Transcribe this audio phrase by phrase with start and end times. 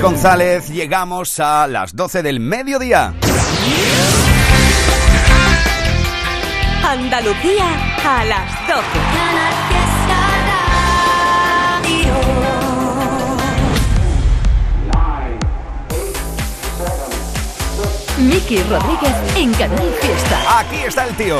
[0.00, 3.12] González llegamos a las 12 del mediodía.
[6.82, 7.66] Andalucía
[8.04, 8.80] a las 12.
[18.18, 20.60] Miki Rodríguez en Canal Fiesta.
[20.60, 21.38] Aquí está el tío.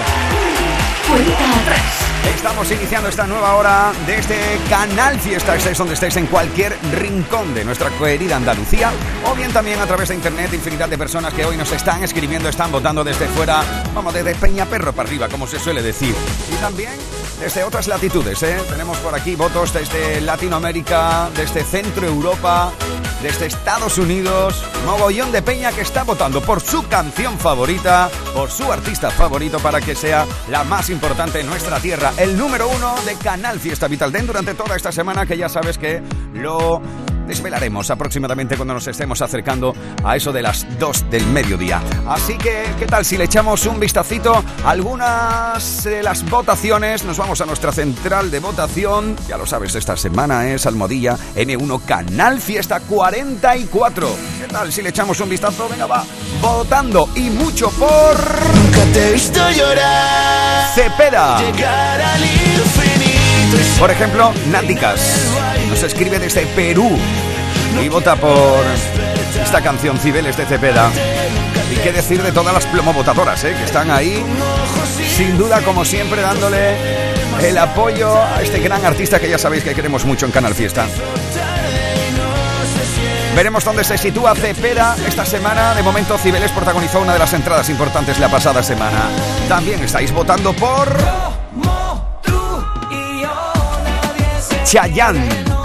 [1.09, 2.10] Cuenta atrás.
[2.29, 4.37] Estamos iniciando esta nueva hora de este
[4.69, 8.93] canal Fiesta, estéis donde estéis en cualquier rincón de nuestra querida Andalucía,
[9.27, 12.49] o bien también a través de internet, infinidad de personas que hoy nos están escribiendo,
[12.49, 13.63] están votando desde fuera,
[13.95, 16.15] vamos, desde Peñaperro para arriba, como se suele decir.
[16.53, 16.93] Y también
[17.41, 18.59] desde otras latitudes, ¿eh?
[18.69, 22.73] Tenemos por aquí votos desde Latinoamérica, desde Centro Europa,
[23.23, 28.73] desde Estados Unidos, mogollón de peña que está votando por su canción favorita, por su
[28.73, 33.15] artista favorito para que sea la más importante en nuestra tierra, el número uno de
[33.17, 36.03] Canal Fiesta Vital Den durante toda esta semana que ya sabes que
[36.35, 36.81] lo
[37.31, 41.81] desvelaremos aproximadamente cuando nos estemos acercando a eso de las 2 del mediodía.
[42.09, 47.05] Así que, ¿qué tal si le echamos un vistacito a algunas de las votaciones?
[47.05, 49.17] Nos vamos a nuestra central de votación.
[49.29, 54.11] Ya lo sabes, esta semana es Almodilla N1 Canal Fiesta 44.
[54.41, 55.69] ¿Qué tal si le echamos un vistazo?
[55.69, 56.05] Venga, va,
[56.43, 58.17] votando y mucho por...
[58.57, 60.75] Nunca te he visto llorar.
[60.75, 61.41] Cepeda.
[61.41, 65.50] Llegar al infinito Por ejemplo, Náticas
[65.81, 66.91] nos escribe desde Perú
[67.83, 68.63] y vota por
[69.43, 70.91] esta canción Cibeles de Cepeda.
[71.73, 73.55] Y qué decir de todas las plomovotadoras ¿eh?
[73.57, 74.23] que están ahí,
[75.17, 76.77] sin duda, como siempre, dándole
[77.43, 80.87] el apoyo a este gran artista que ya sabéis que queremos mucho en Canal Fiesta.
[83.35, 85.75] Veremos dónde se sitúa Cepeda esta semana.
[85.75, 89.09] De momento, Cibeles protagonizó una de las entradas importantes la pasada semana.
[89.49, 90.95] También estáis votando por
[94.65, 95.60] Chayanne.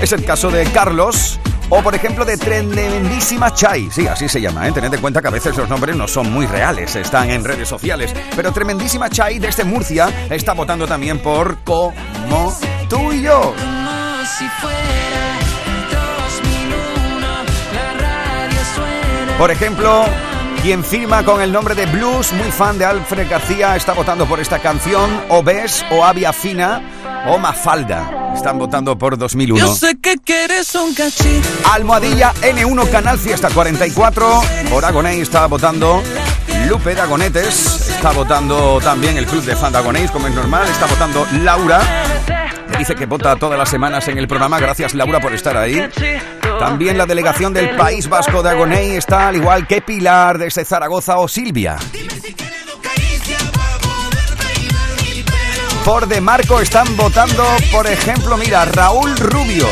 [0.00, 1.38] Es el caso de Carlos.
[1.68, 3.90] O por ejemplo de Tremendísima Chai.
[3.92, 4.72] Sí, así se llama, ¿eh?
[4.72, 7.68] Tened en cuenta que a veces los nombres no son muy reales, están en redes
[7.68, 8.12] sociales.
[8.34, 13.54] Pero Tremendísima Chai desde Murcia está votando también por Como tú y yo.
[19.38, 20.04] Por ejemplo,
[20.62, 24.40] quien firma con el nombre de Blues, muy fan de Alfred García, está votando por
[24.40, 26.82] esta canción, o Bes, o Avia Fina,
[27.26, 28.19] o Mafalda.
[28.34, 29.58] Están votando por 2001.
[29.58, 31.48] Yo sé que quieres un cachito.
[31.72, 34.42] Almohadilla N1 Canal Fiesta 44.
[34.70, 36.02] Por Agoney está votando
[36.68, 37.90] Lupe Dagonetes.
[37.90, 40.66] Está votando también el club de fan de Agonéis, como es normal.
[40.68, 41.80] Está votando Laura.
[42.72, 44.58] Que dice que vota todas las semanas en el programa.
[44.58, 45.82] Gracias, Laura, por estar ahí.
[46.58, 51.18] También la delegación del País Vasco de Agoney está al igual que Pilar desde Zaragoza
[51.18, 51.76] o Silvia.
[55.90, 59.66] Por De Marco están votando, por ejemplo, mira, Raúl Rubio.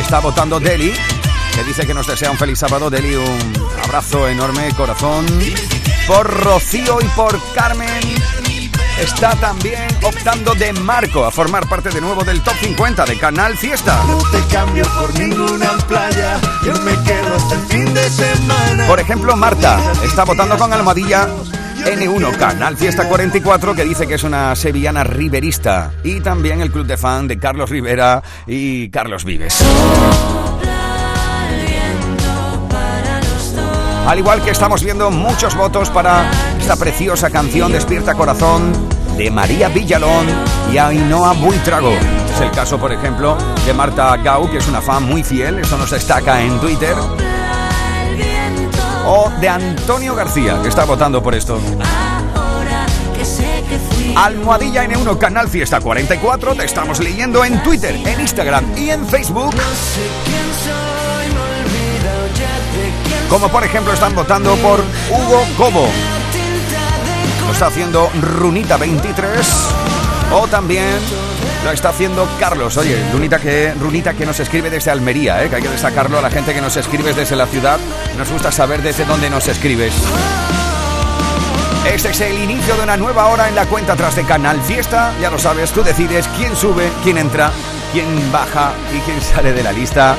[0.00, 0.94] Está votando Deli,
[1.54, 2.88] que dice que nos desea un feliz sábado.
[2.88, 3.52] Deli, un
[3.84, 5.26] abrazo enorme, corazón.
[6.06, 8.00] Por Rocío y por Carmen
[8.98, 13.58] está también optando De Marco a formar parte de nuevo del top 50 de Canal
[13.58, 14.02] Fiesta.
[14.06, 16.40] No te cambio por ninguna playa.
[16.64, 18.86] Yo me quedo hasta el fin de semana.
[18.86, 21.28] Por ejemplo, Marta está votando con Almohadilla
[21.84, 26.86] N1 Canal Fiesta 44 que dice que es una sevillana riverista y también el club
[26.86, 29.62] de fan de Carlos Rivera y Carlos Vives.
[34.06, 38.72] Al igual que estamos viendo muchos votos para esta preciosa canción Despierta Corazón
[39.16, 40.26] de María Villalón
[40.72, 41.92] y Ainhoa Buitrago.
[42.34, 45.76] Es el caso, por ejemplo, de Marta Gau, que es una fan muy fiel, eso
[45.76, 46.96] nos destaca en Twitter.
[49.06, 51.58] O de Antonio García, que está votando por esto.
[54.14, 59.54] Almohadilla N1 Canal Fiesta 44, te estamos leyendo en Twitter, en Instagram y en Facebook.
[63.28, 65.88] Como por ejemplo están votando por Hugo Cobo.
[67.46, 69.48] Lo está haciendo Runita 23.
[70.34, 70.86] O también
[71.64, 72.76] lo está haciendo Carlos.
[72.76, 75.48] Oye, Runita que, Runita que nos escribe desde Almería, ¿eh?
[75.48, 77.78] que hay que destacarlo a la gente que nos escribe desde la ciudad.
[78.18, 79.94] Nos gusta saber desde dónde nos escribes.
[81.86, 85.12] Este es el inicio de una nueva hora en la cuenta atrás de Canal Fiesta.
[85.20, 87.50] Ya lo sabes, tú decides quién sube, quién entra,
[87.92, 90.16] quién baja y quién sale de la lista.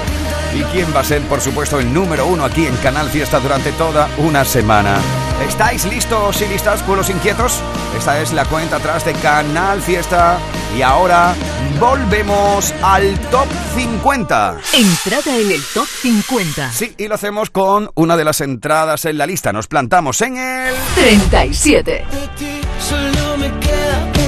[0.54, 3.72] Y quién va a ser, por supuesto, el número uno aquí en Canal Fiesta durante
[3.72, 5.00] toda una semana.
[5.41, 7.59] ¿Estáis listos y listas, pueblos inquietos?
[7.97, 10.38] Esta es la cuenta atrás de Canal Fiesta.
[10.77, 11.35] Y ahora
[11.80, 14.57] volvemos al top 50.
[14.74, 16.71] Entrada en el top 50.
[16.71, 19.51] Sí, y lo hacemos con una de las entradas en la lista.
[19.51, 20.74] Nos plantamos en el...
[20.95, 21.91] 37.
[21.91, 24.23] De ti solo me queda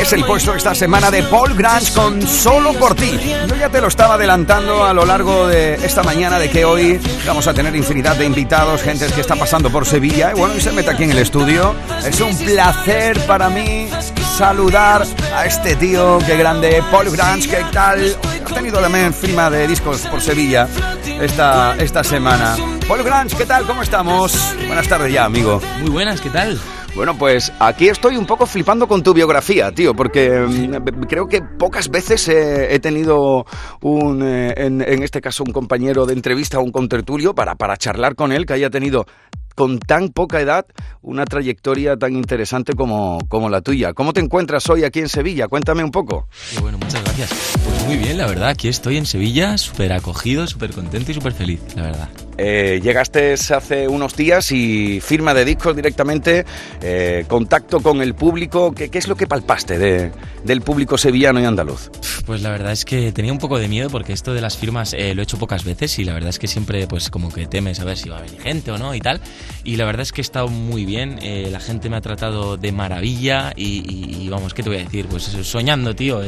[0.00, 3.18] es el puesto esta semana de Paul Grange con Solo por ti.
[3.48, 7.00] Yo ya te lo estaba adelantando a lo largo de esta mañana de que hoy
[7.26, 10.32] vamos a tener infinidad de invitados, gente que está pasando por Sevilla.
[10.32, 11.74] Y bueno, y se mete aquí en el estudio.
[12.04, 13.88] Es un placer para mí
[14.36, 18.16] saludar a este tío, qué grande, Paul Grange, ¿qué tal?
[18.44, 20.68] Ha tenido también firma de discos por Sevilla
[21.20, 22.54] esta, esta semana.
[22.86, 23.64] Paul Grange, ¿qué tal?
[23.64, 24.36] ¿Cómo estamos?
[24.66, 25.60] Buenas tardes ya, amigo.
[25.80, 26.60] Muy buenas, ¿qué tal?
[26.96, 31.42] Bueno, pues aquí estoy un poco flipando con tu biografía, tío, porque mm, creo que
[31.42, 33.44] pocas veces he tenido
[33.82, 38.14] un, eh, en, este caso, un compañero de entrevista o un contertulio para, para charlar
[38.14, 39.04] con él que haya tenido
[39.54, 40.64] con tan poca edad
[41.02, 43.92] una trayectoria tan interesante como, como la tuya.
[43.92, 45.48] ¿Cómo te encuentras hoy aquí en Sevilla?
[45.48, 46.28] Cuéntame un poco.
[46.62, 47.75] bueno, muchas gracias.
[47.86, 51.60] Muy bien, la verdad, aquí estoy en Sevilla, súper acogido, súper contento y súper feliz,
[51.76, 52.08] la verdad.
[52.38, 56.44] Eh, llegaste hace unos días y firma de discos directamente,
[56.82, 58.72] eh, contacto con el público.
[58.72, 60.10] ¿Qué, es lo que palpaste de,
[60.44, 61.90] del público sevillano y andaluz?
[62.26, 64.92] Pues la verdad es que tenía un poco de miedo porque esto de las firmas
[64.92, 67.46] eh, lo he hecho pocas veces y la verdad es que siempre pues como que
[67.46, 69.20] temes a ver si va a venir gente o no y tal.
[69.62, 72.72] Y la verdad es que he estado muy bien, la gente me ha tratado de
[72.72, 75.06] maravilla y, vamos, ¿qué te voy a decir?
[75.06, 76.20] Pues soñando, tío.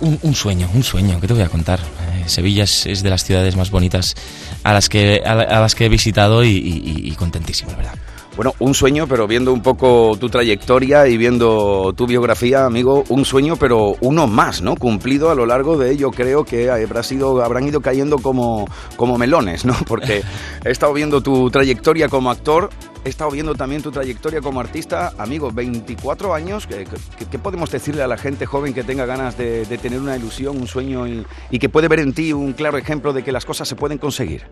[0.00, 1.80] Un, sueño, un sueño, ¿qué te voy a contar?
[2.26, 4.14] Sevilla es, de las ciudades más bonitas
[4.62, 7.94] a las que, a, las que he visitado y, contentísimo, la verdad.
[8.36, 13.24] Bueno, un sueño, pero viendo un poco tu trayectoria y viendo tu biografía, amigo, un
[13.24, 14.76] sueño, pero uno más, ¿no?
[14.76, 18.66] Cumplido a lo largo de ello, creo que habrá sido, habrán ido cayendo como,
[18.96, 19.74] como melones, ¿no?
[19.86, 20.22] Porque
[20.64, 22.70] he estado viendo tu trayectoria como actor,
[23.04, 28.06] he estado viendo también tu trayectoria como artista, amigo, 24 años, ¿qué, podemos decirle a
[28.06, 31.88] la gente joven que tenga ganas de, tener una ilusión, un sueño y, que puede
[31.88, 34.42] ver en ti un claro ejemplo de que las cosas se pueden conseguir?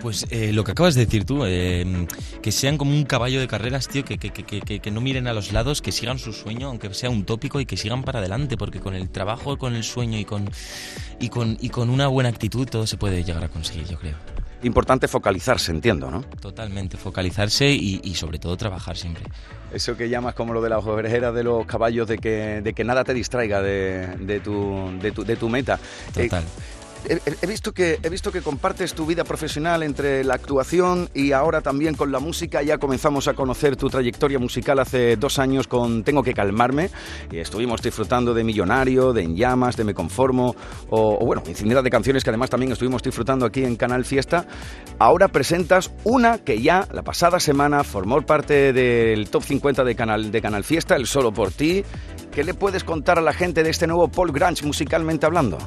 [0.00, 2.06] Pues eh, lo que acabas de decir tú, eh,
[2.42, 5.92] que sean como un caballo de carreras, tío, que, no miren a los lados, que
[5.92, 9.10] sigan su sueño, aunque sea un tópico, y que sigan para adelante, porque con el
[9.10, 13.86] trabajo, con el sueño y con una buena actitud todo se puede llegar a conseguir,
[13.86, 16.22] yo creo importante focalizarse, entiendo, ¿no?
[16.40, 19.24] Totalmente, focalizarse y, sobre todo trabajar siempre.
[19.72, 22.84] Eso que llamas como lo de la ovejeras de los caballos, de que, de que
[22.84, 25.78] nada te distraiga de, de, tu, de, tu, de tu meta.
[26.14, 26.42] Total.
[26.42, 31.32] Eh, he, visto que, he visto que compartes tu vida profesional entre la actuación y
[31.32, 32.62] ahora también con la música.
[32.62, 36.90] Ya comenzamos a conocer tu trayectoria musical hace dos años con Tengo que calmarme.
[37.30, 40.54] Y estuvimos disfrutando de Millonario, de En Llamas, de Me Conformo,
[40.90, 44.46] o, bueno, infinidad de canciones que además también estuvimos disfrutando aquí en Canal Fiesta.
[44.98, 50.30] Ahora presentas una que ya la pasada semana formó parte del top 50 de Canal,
[50.30, 51.84] de Canal Fiesta, El Solo por Ti.
[52.32, 55.58] ¿Qué le puedes contar a la gente de este nuevo Paul Grange musicalmente hablando?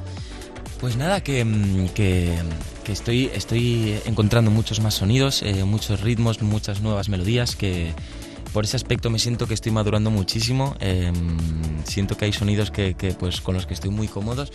[0.81, 2.35] Pues nada, mm, que,
[2.83, 7.93] que, estoy, estoy encontrando muchos más sonidos, eh, muchos ritmos, muchas nuevas melodías que
[8.51, 10.75] por ese aspecto me siento que estoy madurando muchísimo.
[10.79, 11.37] Em,
[11.85, 14.51] siento que hay sonidos que, pues, con los que estoy muy cómodos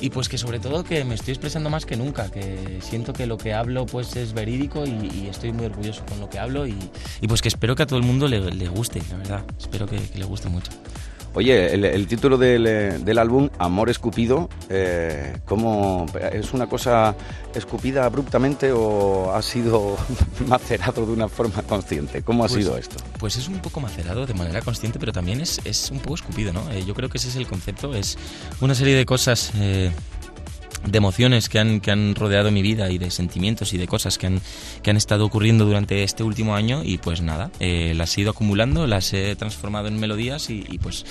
[0.00, 3.26] y pues que sobre todo que me estoy expresando más que nunca, que siento que
[3.26, 6.76] lo que hablo pues es verídico y, estoy muy orgulloso con lo que hablo y,
[7.20, 9.44] y, pues que espero que a todo el mundo le, le guste, la verdad.
[9.58, 10.70] Espero que le guste mucho.
[11.36, 17.16] Oye, el, título del, álbum, Amor Escupido, eh, ¿cómo, ¿es una cosa
[17.52, 19.96] escupida abruptamente o ha sido
[20.46, 22.22] macerado de una forma consciente?
[22.22, 23.02] ¿Cómo ha pues, sido esto?
[23.18, 26.52] Pues es un poco macerado de manera consciente, pero también es, es un poco escupido,
[26.52, 26.70] ¿no?
[26.70, 28.16] Eh, yo creo que ese es el concepto, es
[28.60, 29.50] una serie de cosas...
[29.56, 29.90] Eh,
[30.86, 34.18] de emociones que han, que han rodeado mi vida y de sentimientos y de cosas
[34.18, 34.40] que han,
[34.82, 38.30] que han estado ocurriendo durante este último año y pues nada, eh, las he ido
[38.30, 41.04] acumulando, las he transformado en melodías y, y, pues,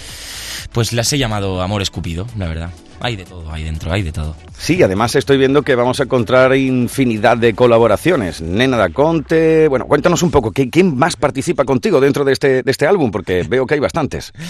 [0.71, 2.71] pues las he llamado Amor Escupido, la verdad.
[2.99, 4.33] Hay de todo ahí dentro, hay de todo.
[4.57, 8.41] Sí, además estoy viendo que vamos a encontrar infinidad de colaboraciones.
[8.41, 12.71] Nena da Conte, bueno, cuéntanos un poco, ¿quién más participa contigo dentro de este, de
[12.71, 13.11] este álbum?
[13.11, 14.31] Porque veo que hay bastantes.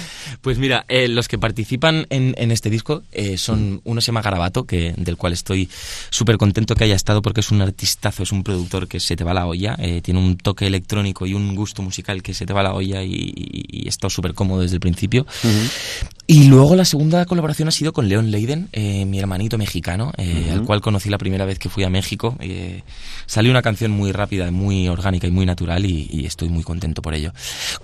[0.42, 4.22] Pues mira, eh, los que participan en, en este disco eh, son, uno se llama
[4.22, 5.70] Garabato, que, del cual estoy
[6.10, 9.24] súper contento que haya estado porque es un artistazo, es un productor que se te
[9.24, 12.54] va la olla, eh, tiene un toque electrónico y un gusto musical que se te
[12.54, 15.26] va la olla y, y, está súper cómodo desde el principio.
[16.26, 20.52] Y luego la segunda colaboración ha sido con Leon Leiden, eh, mi hermanito mexicano, eh,
[20.54, 22.38] al cual conocí la primera vez que fui a México.
[22.40, 22.82] Eh,
[23.26, 27.14] salió una canción muy rápida, muy orgánica y muy natural y, estoy muy contento por
[27.14, 27.34] ello.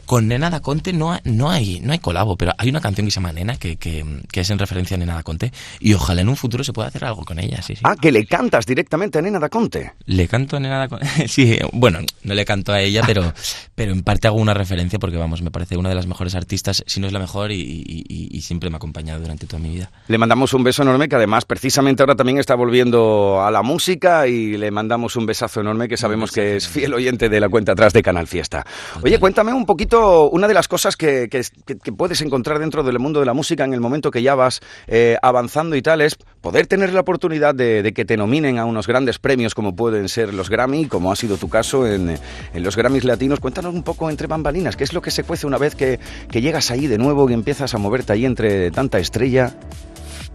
[0.06, 3.12] Con Nena da Conte no, no, hay, no hay colabo, pero hay una canción que
[3.12, 6.30] se llama Nena que, que, es en referencia a Nena da Conte y ojalá en
[6.30, 7.62] un futuro se pueda hacer algo con ella.
[7.62, 7.82] Sí, sí.
[7.84, 9.94] Ah, que le cantas directamente a Nena da Conte.
[10.06, 11.06] Le canto a Nena da Conte.
[11.28, 13.34] sí, bueno, no le canto a ella, pero,
[13.76, 16.84] pero en parte hago una referencia porque vamos, me parece una de las mejores artistas,
[16.88, 17.70] si no es la mejor y
[18.10, 19.92] y, siempre me ha acompañado durante toda mi vida.
[20.08, 24.28] Le mandamos un beso enorme, que además precisamente ahora también está volviendo a la música
[24.28, 27.74] y le mandamos un besazo enorme que sabemos que es fiel oyente de la cuenta
[27.74, 28.66] atrás de Canal Fiesta.
[29.04, 33.20] Oye, cuéntame un poquito una de las cosas que- que puedes encontrar dentro del mundo
[33.20, 36.68] de la música en el momento que ya vas eh, avanzando y tal, es poder
[36.68, 40.32] tener la oportunidad de, de que te nominen a unos grandes premios como pueden ser
[40.32, 42.18] los Grammy, como ha sido tu caso en,
[42.54, 43.40] en los Grammys latinos.
[43.40, 46.00] Cuéntanos un poco entre bambalinas, ¿qué es lo que se cuece una vez que,
[46.30, 49.56] que llegas ahí de nuevo y empiezas a moverte ahí entre tanta estrella?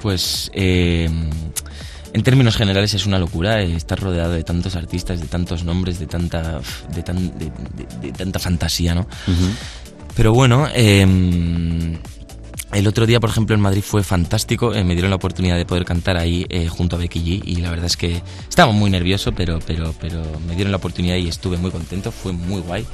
[0.00, 1.08] Pues eh,
[2.12, 6.00] en términos generales es una locura eh, estar rodeado de tantos artistas, de tantos nombres,
[6.00, 6.60] de tanta,
[6.92, 9.06] de tan- de- de- de tanta fantasía, ¿no?
[10.16, 11.06] Pero bueno, eh,
[12.74, 14.74] el otro día, por ejemplo, en Madrid fue fantástico.
[14.74, 17.56] eh, me dieron la oportunidad de poder cantar ahí eh, junto a Becky G y
[17.56, 21.28] la verdad es que estaba muy nervioso, pero, pero, pero me dieron la oportunidad y
[21.28, 22.10] estuve muy contento.
[22.10, 22.84] Fue muy guay.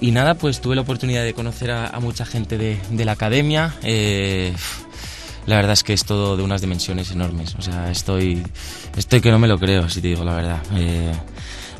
[0.00, 3.74] Y nada, pues tuve la oportunidad de conocer a, mucha gente de, de la academia.
[3.82, 4.52] eh,
[5.46, 7.54] la verdad es que es todo de unas dimensiones enormes.
[7.58, 8.42] O sea, estoy,
[8.96, 10.62] estoy que no me lo creo, si te digo la verdad.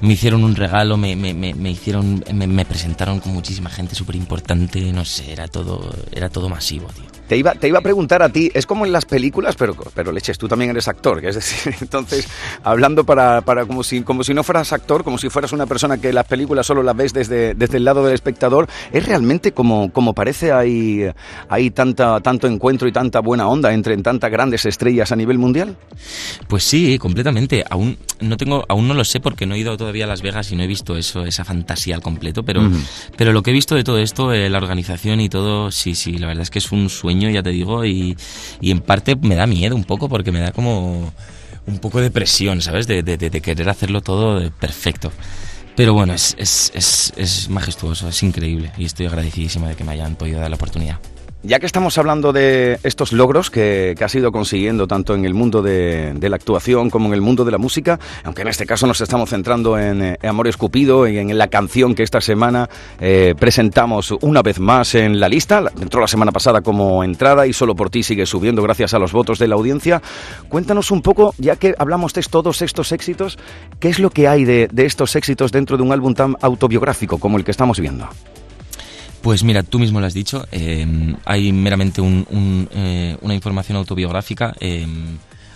[0.00, 4.16] Me hicieron un regalo, me, me, me, me hicieron, me, presentaron con muchísima gente súper
[4.16, 4.80] importante.
[4.92, 7.14] No sé, era todo, era todo masivo, tío.
[7.28, 10.12] Te iba, te iba a preguntar a ti, es como en las películas, pero, pero
[10.12, 12.28] leches, tú también eres actor, es decir, entonces,
[12.62, 15.96] hablando para, para como, si, como si no fueras actor, como si fueras una persona
[15.96, 19.90] que las películas solo las ves desde, desde el lado del espectador, ¿es realmente como,
[19.90, 21.10] como parece hay,
[21.48, 25.76] hay tanta, tanto encuentro y tanta buena onda entre tantas grandes estrellas a nivel mundial?
[26.46, 27.64] Pues sí, completamente.
[27.70, 30.50] Aún no tengo, aún no lo sé porque no he ido todavía a Las Vegas
[30.50, 32.42] y no he visto eso, esa fantasía al completo.
[32.42, 32.78] Pero, Ujú.
[33.16, 36.16] pero lo que he visto de todo esto, eh, la organización y todo, sí, sí,
[36.18, 38.16] la verdad es que es un sueño, ya te digo, y,
[38.60, 41.12] y en parte me da miedo un poco porque me da como
[41.66, 42.86] un poco de presión, ¿sabes?
[42.86, 45.12] De, de- de- querer hacerlo todo perfecto.
[45.76, 49.92] Pero bueno, es, es, es, es majestuoso, es increíble y estoy agradecidísimo de que me
[49.92, 50.98] hayan podido dar la oportunidad.
[51.46, 55.34] Ya que estamos hablando de estos logros que, que has ido consiguiendo tanto en el
[55.34, 58.86] mundo de, la actuación como en el mundo de la música, aunque en este caso
[58.86, 63.34] nos estamos centrando en, eh, Amor Escupido y en la canción que esta semana eh,
[63.38, 67.76] presentamos una vez más en la lista, entró la semana pasada como entrada y solo
[67.76, 70.00] por ti sigue subiendo gracias a los votos de la audiencia.
[70.48, 73.38] Cuéntanos un poco, ya que hablamos de todos estos éxitos,
[73.80, 77.18] ¿qué es lo que hay de, de estos éxitos dentro de un álbum tan autobiográfico
[77.18, 78.08] como el que estamos viendo?
[79.24, 80.86] Pues mira, tú mismo lo has dicho, eh,
[81.24, 84.86] hay meramente un- un, eh, una información autobiográfica, eh,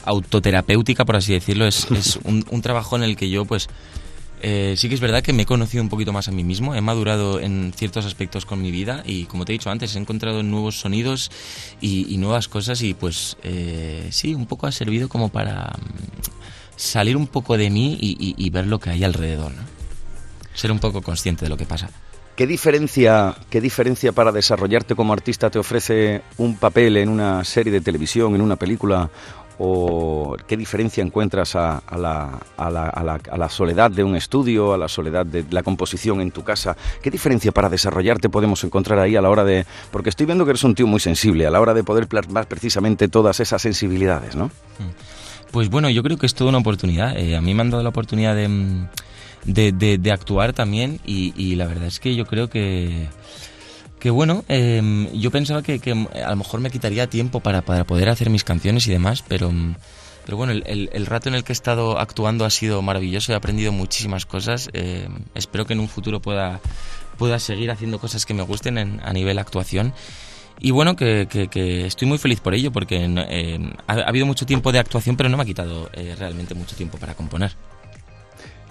[0.07, 1.67] autoterapéutica, por así decirlo.
[1.67, 3.69] Es, es un, un trabajo en el que yo, pues,
[4.41, 6.75] eh, sí que es verdad que me he conocido un poquito más a mí mismo,
[6.75, 9.99] he madurado en ciertos aspectos con mi vida y, como te he dicho antes, he
[9.99, 11.31] encontrado nuevos sonidos
[11.83, 16.75] y, y nuevas cosas y, pues, eh, sí, un poco ha servido como para mm,
[16.77, 19.63] salir un poco de mí y, y- y ver lo que hay alrededor, ¿no?
[20.55, 21.91] Ser un poco consciente de lo que pasa.
[22.39, 27.73] ¿Qué diferencia, ¿Qué diferencia para desarrollarte como artista te ofrece un papel en una serie
[27.73, 29.11] de televisión, en una película?
[29.59, 35.65] ¿O qué diferencia encuentras a, la, soledad de un estudio, a la soledad de la
[35.65, 36.77] composición en tu casa?
[37.03, 39.67] ¿Qué diferencia para desarrollarte podemos encontrar ahí a la hora de...?
[39.91, 42.47] Porque estoy viendo que eres un tío muy sensible, a la hora de poder plasmar
[42.47, 44.53] precisamente todas esas sensibilidades, ¿no?
[45.51, 47.17] Pues bueno, yo creo que es toda una oportunidad.
[47.17, 48.89] Eh, a mí me han dado la oportunidad de, mm,
[49.45, 53.07] de, de- de actuar también y, la verdad es que yo creo que,
[53.99, 57.85] que bueno, eh, yo pensaba que, que a lo mejor me quitaría tiempo para, para
[57.85, 59.51] poder hacer mis canciones y demás, pero,
[60.25, 63.37] pero bueno, el, el- rato en el que he estado actuando ha sido maravilloso, he
[63.37, 64.69] aprendido muchísimas cosas.
[64.73, 66.61] eh, espero que en un futuro pueda,
[67.17, 69.93] pueda seguir haciendo cosas que me gusten en- a nivel actuación.
[70.61, 74.45] Y bueno, que, que- estoy muy feliz por ello, porque eh, ha, ha habido mucho
[74.45, 77.53] tiempo de actuación, pero no me ha quitado eh, realmente mucho tiempo para componer.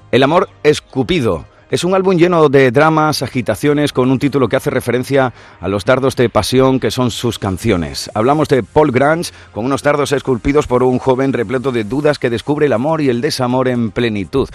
[0.10, 1.46] El amor escupido.
[1.70, 5.84] Es un álbum lleno de dramas, agitaciones, con un título que hace referencia a los
[5.84, 8.10] dardos de pasión que son sus canciones.
[8.14, 12.30] Hablamos de Paul Grange, con unos dardos esculpidos por un joven repleto de dudas que
[12.30, 14.48] descubre el amor y el desamor en plenitud.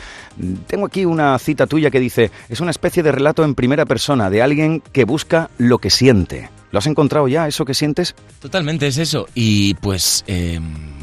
[0.67, 4.31] Tengo aquí una cita tuya que dice, es una especie de relato en primera persona
[4.31, 6.49] de alguien que busca lo que siente.
[6.71, 8.15] ¿Lo has encontrado ya, eso que sientes?
[8.41, 9.29] Totalmente es eso.
[9.35, 10.59] Y pues, eh,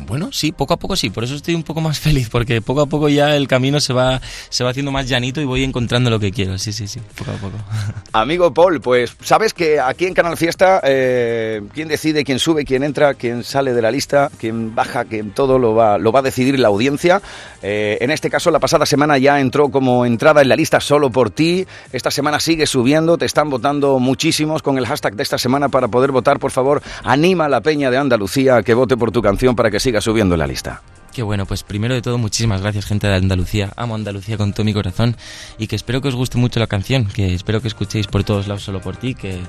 [0.10, 1.12] bueno, sí, poco a poco sí.
[1.12, 3.94] Por eso estoy un poco más feliz, porque poco a poco ya el camino se
[3.94, 6.58] va, se va haciendo más llanito y voy encontrando lo que quiero.
[6.58, 7.58] Sí, sí, sí, poco a poco.
[8.13, 12.84] Amigo Paul, pues sabes que aquí en Canal Fiesta, eh, quién decide, quién sube, quién
[12.84, 16.24] entra, quién sale de la lista, quién baja, quién todo lo va, lo va a
[16.24, 17.22] decidir la audiencia.
[17.62, 21.12] Eh, en este caso, la pasada semana ya entró como entrada en la lista solo
[21.12, 21.68] por ti.
[21.94, 25.88] Esta semana sigue subiendo, te están votando muchísimos con el hashtag de esta semana para
[25.88, 26.39] poder votar.
[26.39, 29.70] Por favor, anima a la peña de Andalucía a que vote por tu canción para
[29.70, 30.82] que siga subiendo en la lista.
[31.13, 33.74] Qué bueno, pues primero de todo, muchísimas gracias, gente de Andalucía.
[33.75, 35.18] Amo Andalucía con todo mi corazón
[35.58, 38.48] y que espero que os guste mucho la canción, que espero que escuchéis por todos
[38.48, 39.39] lados solo por ti, que,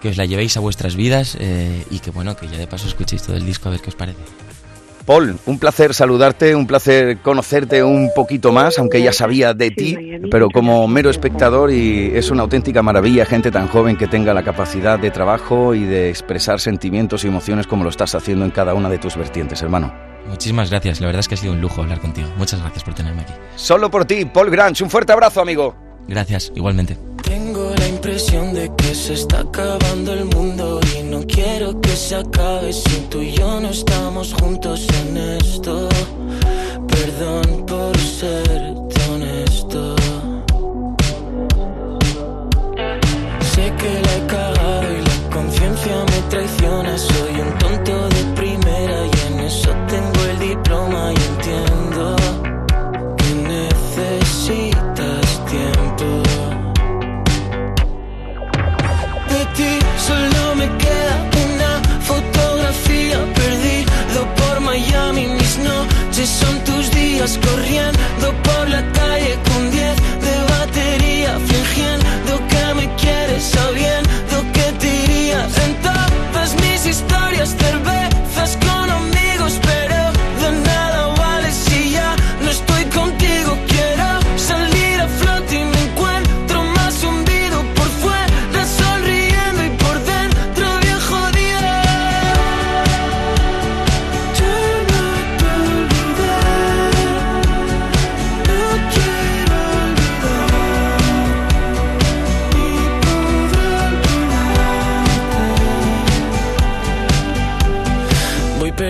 [0.00, 2.88] que os la llevéis a vuestras vidas eh, y que bueno, que ya de paso
[2.88, 4.20] escuchéis todo el disco a ver qué os parece.
[5.04, 9.96] Paul, un placer saludarte, un placer conocerte un poquito más, aunque ya sabía de ti,
[10.30, 14.42] pero como mero espectador y es una auténtica maravilla gente tan joven que tenga la
[14.42, 18.74] capacidad de trabajo y de expresar sentimientos y emociones como lo estás haciendo en cada
[18.74, 19.92] una de tus vertientes, hermano.
[20.28, 22.28] Muchísimas gracias, la verdad es que ha sido un lujo hablar contigo.
[22.36, 23.32] Muchas gracias por tenerme aquí.
[23.56, 25.74] Solo por ti, Paul Grange, un fuerte abrazo, amigo.
[26.08, 26.96] Gracias, igualmente.
[27.22, 28.51] Tengo la impresión
[29.14, 33.60] se está acabando el mundo y no quiero que se acabe si tú y yo
[33.60, 35.88] no estamos juntos en esto.
[36.88, 38.74] Perdón por ser
[39.10, 39.96] honesto.
[43.52, 46.96] Sé que la he cagado y la conciencia me traiciona.
[46.96, 48.11] Soy un tonto de
[67.22, 69.01] corriendo por la calle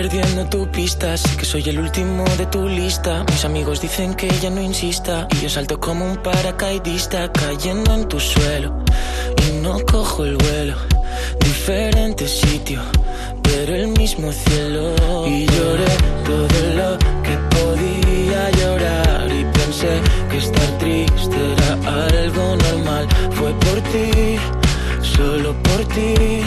[0.03, 3.25] perdiendo tu pista, sé que soy el último de tu lista.
[3.31, 8.09] Mis amigos dicen que ya no insista y yo salto como un paracaidista cayendo en
[8.09, 8.83] tu suelo
[9.47, 10.75] y no cojo el vuelo.
[11.39, 12.81] Diferente sitio,
[13.45, 14.93] pero el mismo cielo.
[15.29, 15.93] Y lloré
[16.31, 16.91] todo lo
[17.27, 19.93] que podía llorar y pensé
[20.31, 21.73] que estar triste era
[22.09, 23.07] algo normal.
[23.37, 24.37] Fue por ti,
[25.01, 26.43] solo por ti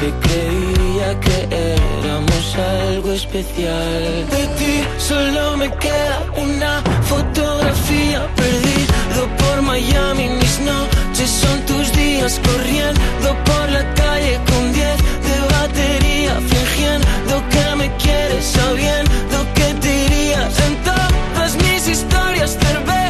[0.00, 4.26] que creía que éramos algo especial.
[4.30, 10.28] De ti solo me queda una fotografía perdido por Miami.
[10.40, 14.96] Mis noches son tus días corriendo por la calle con 10
[15.28, 23.07] de batería, fingiendo que me quieres, sabiendo que te irías en todas mis historias, cervezas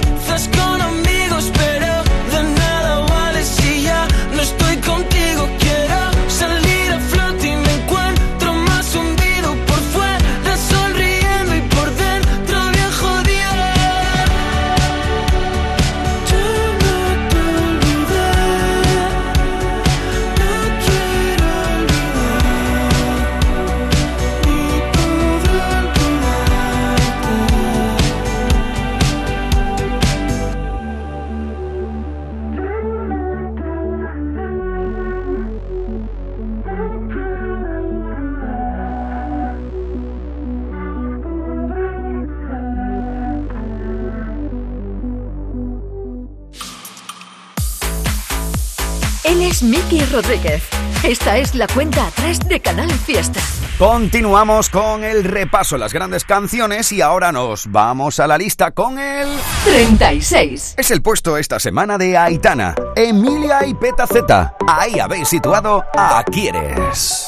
[49.58, 50.62] es Miki Rodríguez.
[51.02, 53.40] Esta es la cuenta atrás de Canal Fiesta.
[53.78, 58.70] Continuamos con el repaso de las grandes canciones y ahora nos vamos a la lista
[58.72, 59.28] con el...
[59.64, 60.74] 36.
[60.76, 64.56] Es el puesto esta semana de Aitana, Emilia y Peta Z.
[64.66, 67.24] Ahí habéis situado a Quieres.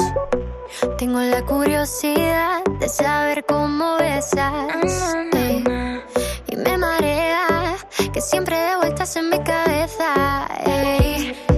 [0.99, 5.15] Tengo la curiosidad de saber cómo besas.
[5.33, 5.65] ey,
[6.49, 7.77] y me marea
[8.13, 10.49] que siempre de vueltas en mi cabeza.
[10.65, 11.50] ey.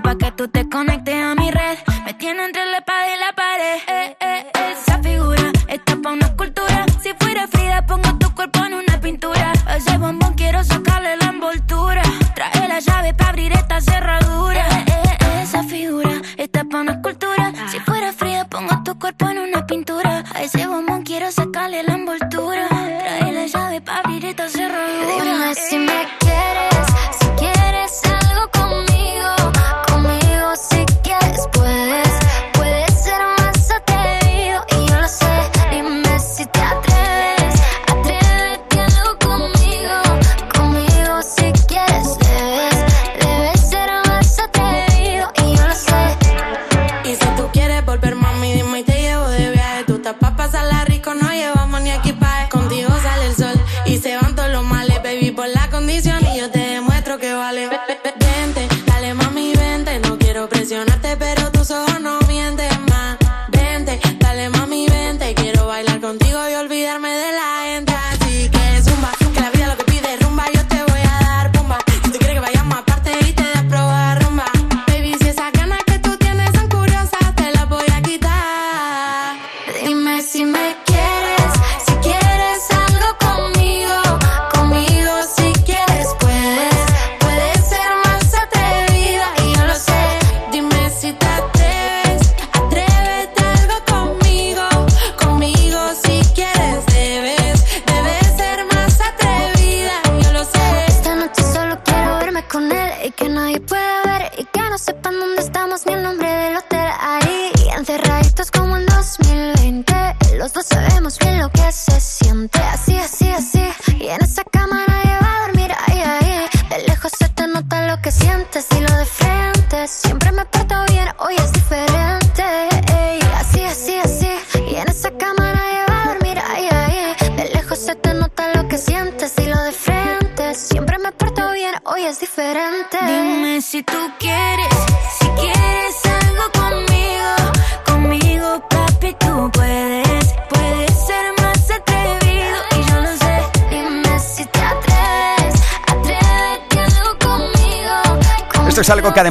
[0.00, 1.01] Para que tú te conectes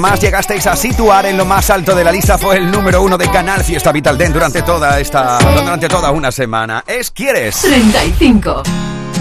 [0.03, 3.19] además llegasteis a situar en lo más alto de la lista fue el número uno
[3.19, 6.83] de Canal Fiesta Vital Den durante toda esta durante toda una semana.
[6.87, 8.63] Es quieres 35.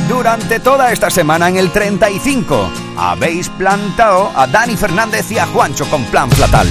[0.08, 5.84] Durante toda esta semana en el 35 habéis plantado a Dani Fernández y a Juancho
[5.90, 6.66] con plan platal.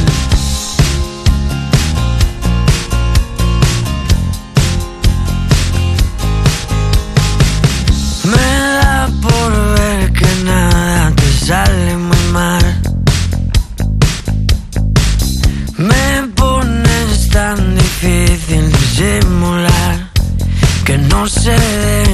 [21.19, 22.09] no se ve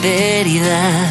[0.00, 1.08] prosperidad.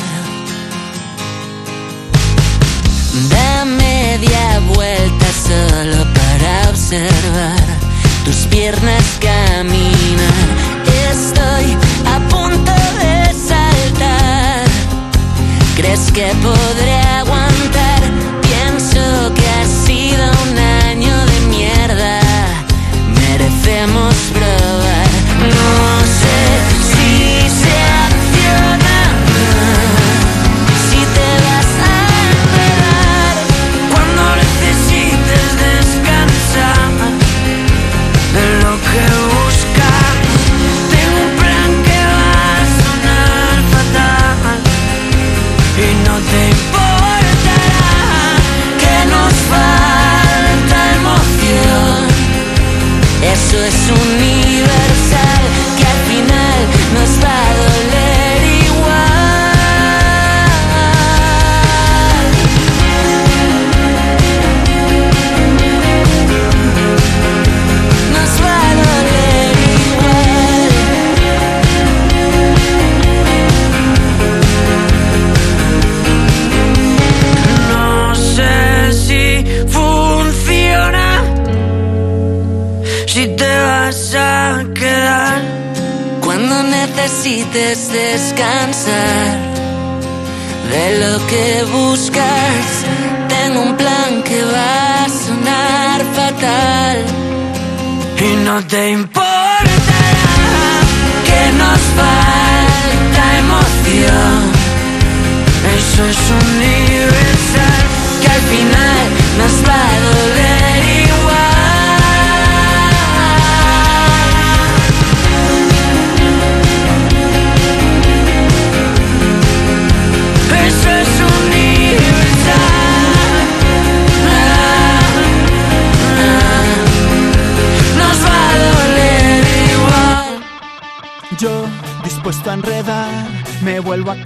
[3.29, 7.63] Da media vuelta solo para observar
[8.25, 10.47] tus piernas caminan.
[11.11, 14.65] Estoy a punto de saltar.
[15.75, 18.01] ¿Crees que podré aguantar?
[18.41, 22.19] Pienso que ha sido un año de mierda.
[23.21, 24.18] Merecemos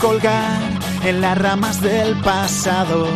[0.04, 0.60] colgar
[1.06, 3.08] en las ramas del pasado.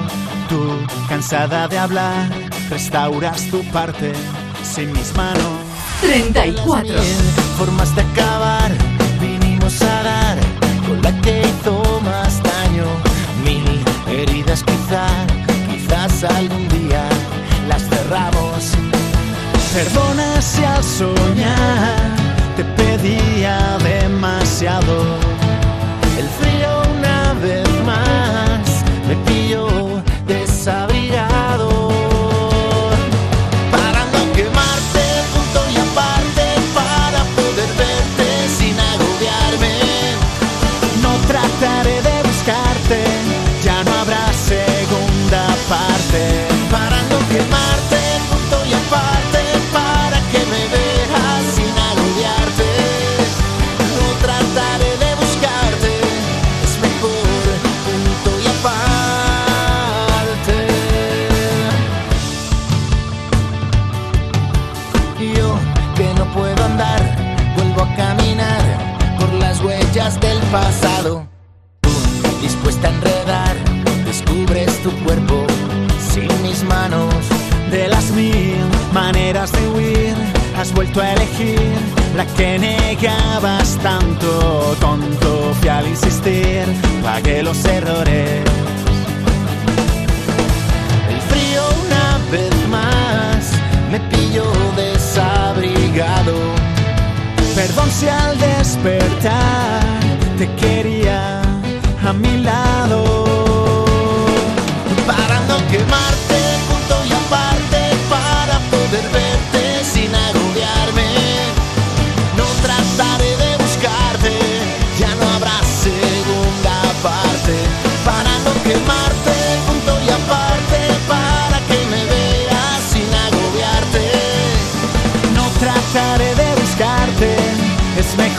[0.47, 0.61] Tú,
[1.09, 2.29] cansada de hablar,
[2.69, 4.13] restauras tu parte
[4.63, 5.51] sin mis manos.
[5.99, 6.87] 34.
[6.87, 7.01] Mil
[7.57, 8.71] formas de acabar,
[9.19, 10.37] vinimos a dar
[10.87, 12.85] con la que hizo más daño.
[13.43, 15.07] Mil heridas quizá,
[15.69, 17.03] quizás algún día
[17.67, 18.71] las cerramos.
[19.73, 22.15] Perdona si al soñar
[22.55, 23.66] te pedía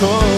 [0.00, 0.37] es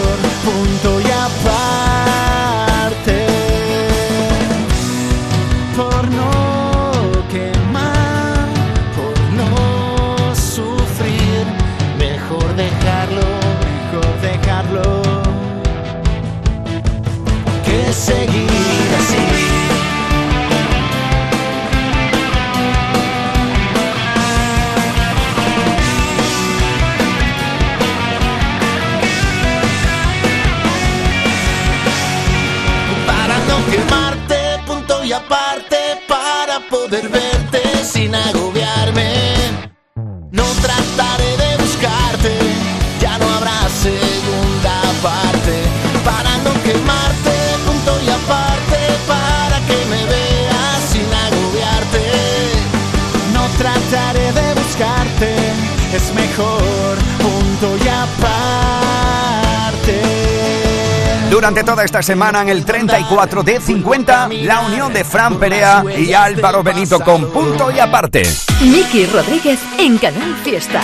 [61.41, 66.13] Durante toda esta semana en el 34 de 50, la unión de Fran Perea y
[66.13, 68.21] Álvaro Benito con punto y aparte.
[68.61, 70.83] Miki Rodríguez en Canal Fiesta.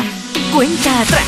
[0.51, 1.21] Cuenta atrás.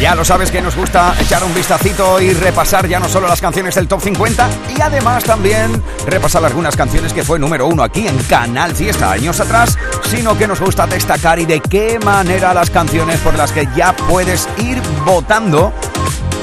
[0.00, 3.40] Ya lo sabes que nos gusta echar un vistacito y repasar ya no solo las
[3.40, 8.06] canciones del Top 50 y además también repasar algunas canciones que fue número uno aquí
[8.06, 12.70] en Canal Fiesta años atrás, sino que nos gusta destacar y de qué manera las
[12.70, 15.72] canciones por las que ya puedes ir votando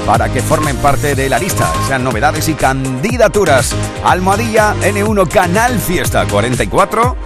[0.06, 3.74] para que formen parte de la lista, sean novedades y candidaturas.
[4.04, 7.16] Almohadilla N1 Canal Fiesta 44.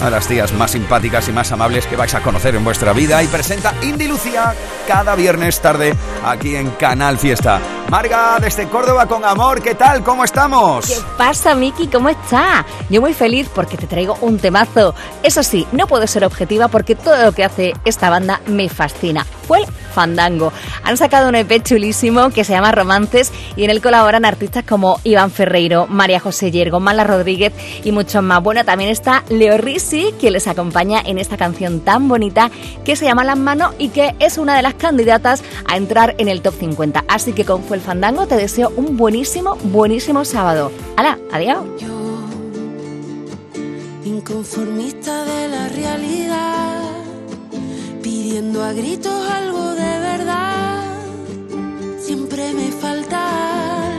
[0.01, 3.23] De las tías más simpáticas y más amables que vais a conocer en vuestra vida
[3.23, 4.53] y presenta Indy Lucía
[4.88, 7.60] cada viernes tarde aquí en Canal Fiesta.
[7.89, 10.03] Marga, desde Córdoba con amor, ¿qué tal?
[10.03, 10.86] ¿Cómo estamos?
[10.86, 11.88] ¿Qué pasa, Miki?
[11.88, 12.65] ¿Cómo está?
[12.89, 14.93] Yo muy feliz porque te traigo un temazo.
[15.23, 19.25] Eso sí, no puedo ser objetiva porque todo lo que hace esta banda me fascina.
[19.47, 20.51] Fue el Fandango.
[20.84, 24.99] Han sacado un EP chulísimo que se llama Romances y en él colaboran artistas como
[25.03, 27.53] Iván Ferreiro, María José Yergo, Mala Rodríguez
[27.84, 28.41] y muchos más.
[28.43, 32.49] Bueno, también está Leo Risi, quien les acompaña en esta canción tan bonita
[32.83, 36.27] que se llama Las Manos y que es una de las candidatas a entrar en
[36.27, 37.05] el top 50.
[37.07, 40.71] Así que con Fue el Fandango te deseo un buenísimo, buenísimo sábado.
[40.97, 41.19] ¡Hala!
[41.31, 41.65] ¡Adiós!
[44.03, 46.81] inconformista de la realidad,
[48.01, 50.83] pidiendo a gritos algo de verdad,
[51.99, 53.95] siempre me falta algo.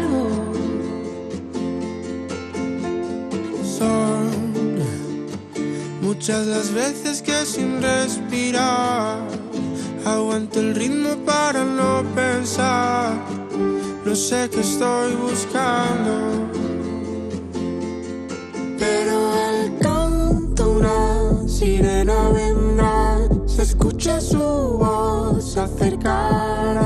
[6.17, 9.19] Muchas las veces que sin respirar
[10.07, 13.13] aguanto el ritmo para no pensar.
[14.03, 16.49] No sé qué estoy buscando,
[18.79, 23.19] pero al canto una sirena vendrá.
[23.47, 26.86] Se escucha su voz acercará,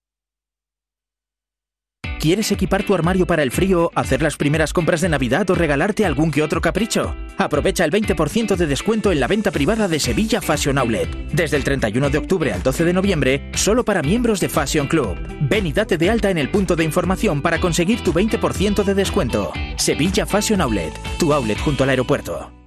[2.21, 6.05] ¿Quieres equipar tu armario para el frío, hacer las primeras compras de Navidad o regalarte
[6.05, 7.15] algún que otro capricho?
[7.39, 11.09] Aprovecha el 20% de descuento en la venta privada de Sevilla Fashion Outlet.
[11.33, 15.17] Desde el 31 de octubre al 12 de noviembre, solo para miembros de Fashion Club.
[15.49, 18.93] Ven y date de alta en el punto de información para conseguir tu 20% de
[18.93, 19.51] descuento.
[19.77, 22.60] Sevilla Fashion Outlet, tu outlet junto al aeropuerto.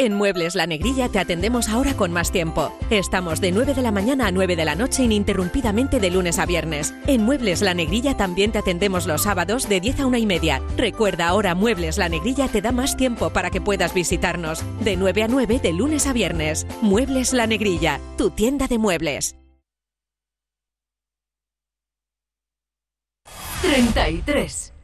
[0.00, 2.72] En Muebles La Negrilla te atendemos ahora con más tiempo.
[2.88, 6.46] Estamos de 9 de la mañana a 9 de la noche ininterrumpidamente de lunes a
[6.46, 6.94] viernes.
[7.08, 10.62] En Muebles La Negrilla también te atendemos los sábados de 10 a 1 y media.
[10.76, 14.62] Recuerda ahora Muebles La Negrilla te da más tiempo para que puedas visitarnos.
[14.84, 16.64] De 9 a 9 de lunes a viernes.
[16.80, 19.34] Muebles La Negrilla, tu tienda de muebles.
[23.62, 24.77] 33.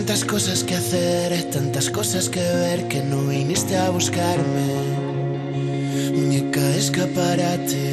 [0.00, 4.68] Tantas cosas que hacer, tantas cosas que ver que no viniste a buscarme.
[6.14, 7.84] Muñeca escaparate.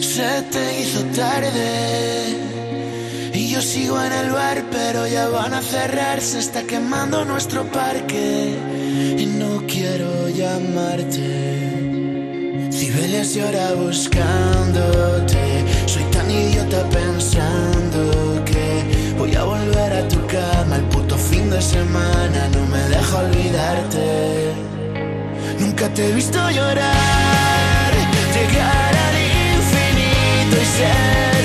[0.00, 2.40] Se te hizo tarde.
[3.34, 6.20] Y yo sigo en el bar, pero ya van a cerrar.
[6.20, 8.58] Se está quemando nuestro parque.
[9.16, 11.28] Y no quiero llamarte.
[12.72, 15.64] Cibeles llora buscándote.
[15.86, 18.17] Soy tan idiota pensando
[20.28, 22.48] cama el puto fin de semana.
[22.54, 24.52] No me deja olvidarte.
[25.58, 27.92] Nunca te he visto llorar,
[28.36, 29.16] llegar al
[29.56, 31.37] infinito y ser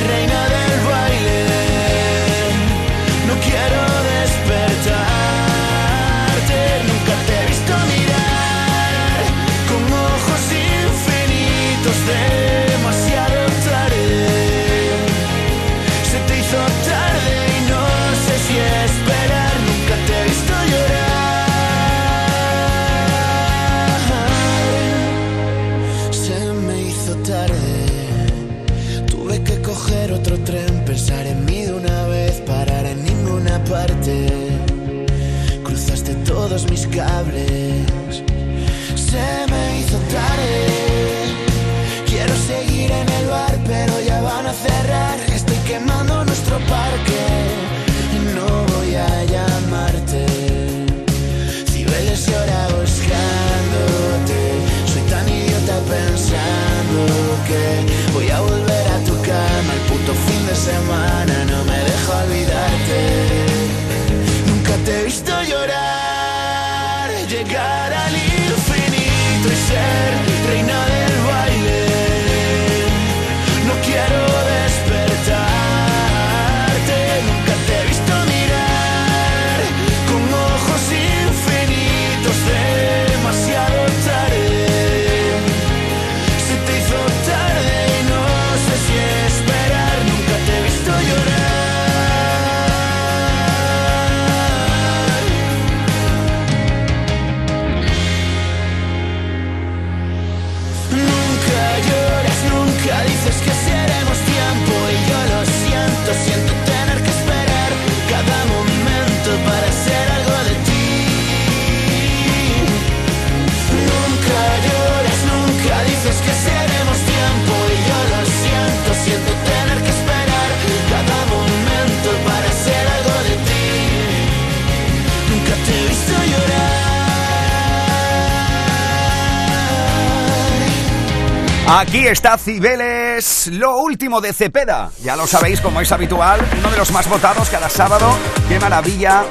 [132.53, 134.91] Aquí está Cibeles, lo último de Cepeda.
[135.03, 138.15] Ya lo sabéis, como es habitual, uno de los más votados cada sábado.
[138.47, 139.23] ¡Qué maravilla!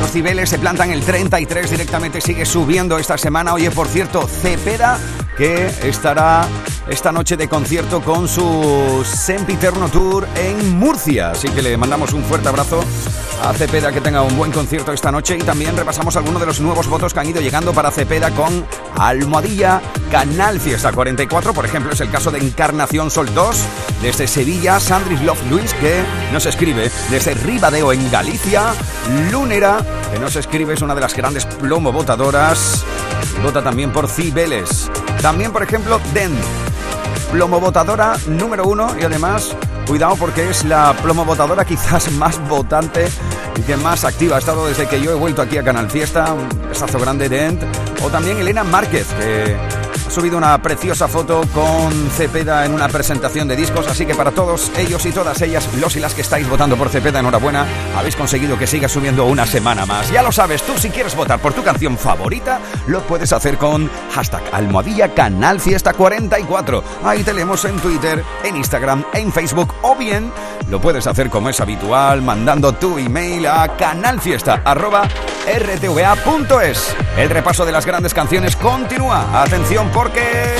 [0.00, 3.52] Los Cibeles se plantan el 33 directamente, sigue subiendo esta semana.
[3.52, 4.98] Oye, por cierto, Cepeda
[5.36, 6.48] que estará
[6.88, 11.32] esta noche de concierto con su Sempiterno Tour en Murcia.
[11.32, 12.82] Así que le mandamos un fuerte abrazo
[13.44, 16.60] a Cepeda que tenga un buen concierto esta noche y también repasamos algunos de los
[16.60, 18.66] nuevos votos que han ido llegando para Cepeda con
[18.96, 19.80] Almohadilla
[20.10, 21.54] Canal Fiesta 44.
[21.54, 23.56] Por ejemplo, es el caso de Encarnación Sol 2
[24.02, 28.74] desde Sevilla, Sandris Love Luis que nos escribe desde Ribadeo en Galicia,
[29.30, 29.78] Lunera
[30.12, 32.84] que nos escribe es una de las grandes plomo votadoras
[33.42, 34.90] vota también por Cibeles.
[35.22, 36.32] También, por ejemplo, Den,
[37.32, 39.54] plomobotadora número uno y además,
[39.88, 43.08] cuidado porque es la plomobotadora quizás más votante
[43.56, 46.34] y que más activa ha estado desde que yo he vuelto aquí a Canal Fiesta,
[46.34, 47.62] un besazo grande de Ent,
[48.04, 49.56] o también Elena Márquez, que
[50.08, 54.30] ha subido una preciosa foto con Cepeda en una presentación de discos, así que para
[54.30, 58.16] todos ellos y todas ellas, los y las que estáis votando por Cepeda, enhorabuena, habéis
[58.16, 60.10] conseguido que siga subiendo una semana más.
[60.10, 63.90] Ya lo sabes, tú si quieres votar por tu canción favorita, lo puedes hacer con
[64.14, 66.82] hashtag almohadilla canal fiesta 44.
[67.04, 70.32] Ahí te leemos en Twitter, en Instagram, en Facebook o bien
[70.70, 73.76] lo puedes hacer como es habitual, mandando tu email a
[75.48, 76.96] canalfiesta.rtva.es.
[77.16, 79.42] El repaso de las grandes canciones continúa.
[79.42, 80.54] Atención porque...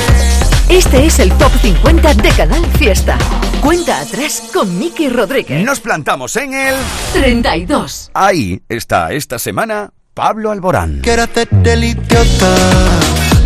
[0.69, 3.17] Este es el Top 50 de Canal Fiesta.
[3.63, 5.65] Cuenta atrás con Miki Rodríguez.
[5.65, 6.75] Nos plantamos en el
[7.13, 8.11] 32.
[8.13, 11.01] Ahí está esta semana Pablo Alborán.
[11.03, 12.57] Quiero hacerte el idiota,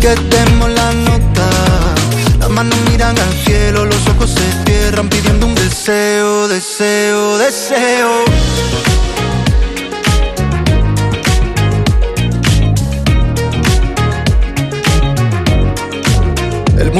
[0.01, 1.49] que demos la nota.
[2.39, 8.25] Las manos miran al cielo, los ojos se cierran pidiendo un deseo, deseo, deseo.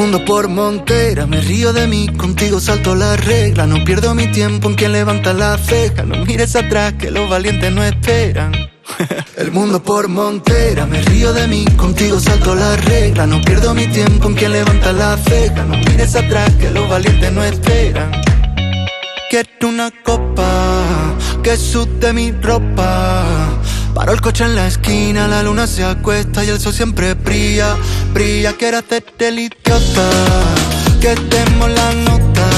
[0.04, 3.66] Mundo por montera, me río de mí, contigo salto la regla.
[3.66, 6.04] No pierdo mi tiempo en quien levanta la ceja.
[6.04, 8.51] No mires atrás, que los valientes no esperan.
[9.38, 13.26] El mundo por montera, me río de mí, contigo salto la regla.
[13.26, 15.64] No pierdo mi tiempo en quien levanta la ceja.
[15.64, 18.12] No mires atrás, que los valientes no esperan.
[19.30, 20.84] Quiero una copa
[21.41, 23.43] que sude mi ropa.
[23.94, 27.76] Paro el coche en la esquina, la luna se acuesta y el sol siempre brilla,
[28.12, 28.54] brilla.
[28.54, 30.10] Quiero hacerte el idiota,
[31.00, 32.50] que demos la nota.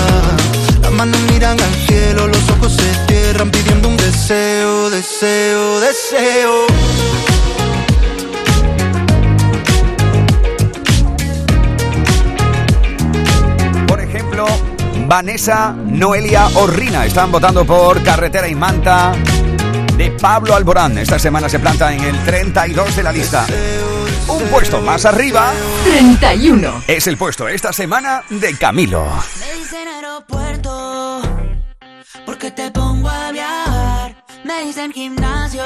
[0.82, 6.68] Las manos miran al cielo, los ojos se cierran pidiendo un deseo, deseo, deseo.
[13.88, 14.48] Por ejemplo,
[15.06, 19.12] Vanessa, Noelia o Rina están votando por Carretera y Manta
[19.98, 20.98] de Pablo Alborán.
[20.98, 23.46] Esta semana se planta en el 32 de la lista.
[24.28, 25.54] Un puesto más arriba
[25.86, 26.84] 31.
[26.88, 29.06] es el puesto esta semana de Camilo.
[29.40, 31.22] Me dicen aeropuerto,
[32.26, 34.24] porque te pongo a viajar.
[34.44, 35.64] Me dicen gimnasio,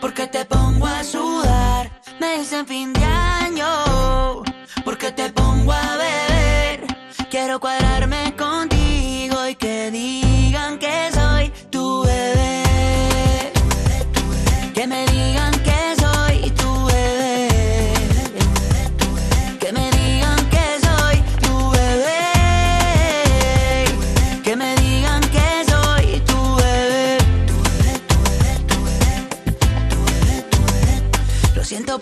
[0.00, 1.90] porque te pongo a sudar.
[2.20, 4.42] Me dicen fin de año,
[4.84, 6.86] porque te pongo a beber.
[7.30, 10.27] Quiero cuadrarme contigo y que digan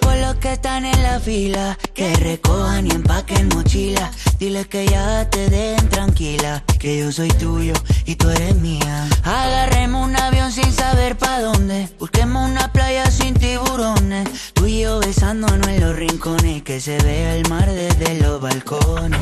[0.01, 4.11] Por los que están en la fila, que recojan y empaquen mochila.
[4.39, 7.73] Dile que ya te den tranquila, que yo soy tuyo
[8.05, 9.09] y tú eres mía.
[9.25, 14.29] Agarremos un avión sin saber pa' dónde, busquemos una playa sin tiburones.
[14.53, 19.21] Tú y yo besándonos en los rincones, que se vea el mar desde los balcones.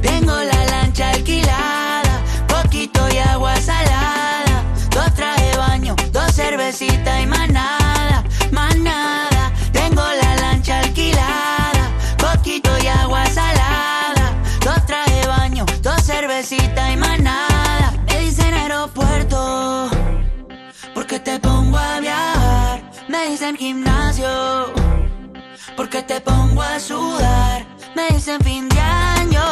[0.00, 4.64] Tengo la lancha alquilada, poquito y agua salada.
[4.90, 7.50] Dos traje de baño, dos cervecitas y más
[23.26, 24.72] Me dicen gimnasio,
[25.76, 27.66] porque te pongo a sudar.
[27.96, 29.42] Me dicen fin de año,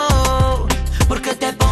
[1.09, 1.64] porque te pongo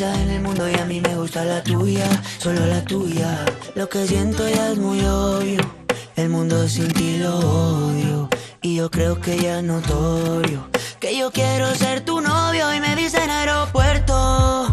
[0.00, 2.04] en el mundo y a mí me gusta la tuya,
[2.38, 3.44] solo la tuya.
[3.76, 5.60] Lo que siento ya es muy obvio.
[6.16, 8.28] El mundo sin ti lo odio.
[8.60, 10.68] Y yo creo que ya es notorio.
[10.98, 14.66] Que yo quiero ser tu novio y me dicen aeropuerto.